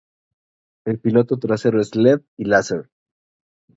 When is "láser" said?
2.45-2.89